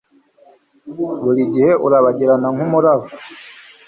[1.23, 3.05] buri gihe urabagirana nkumuraba